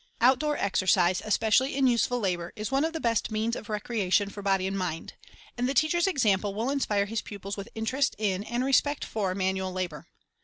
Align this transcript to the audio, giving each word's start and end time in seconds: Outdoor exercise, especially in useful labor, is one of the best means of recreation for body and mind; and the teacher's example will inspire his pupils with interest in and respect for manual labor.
Outdoor 0.19 0.57
exercise, 0.57 1.21
especially 1.23 1.75
in 1.75 1.85
useful 1.85 2.19
labor, 2.19 2.53
is 2.55 2.71
one 2.71 2.83
of 2.83 2.91
the 2.91 2.99
best 2.99 3.29
means 3.29 3.55
of 3.55 3.69
recreation 3.69 4.31
for 4.31 4.41
body 4.41 4.65
and 4.65 4.75
mind; 4.75 5.13
and 5.55 5.69
the 5.69 5.75
teacher's 5.75 6.07
example 6.07 6.55
will 6.55 6.71
inspire 6.71 7.05
his 7.05 7.21
pupils 7.21 7.55
with 7.55 7.69
interest 7.75 8.15
in 8.17 8.43
and 8.45 8.65
respect 8.65 9.05
for 9.05 9.35
manual 9.35 9.71
labor. 9.71 10.07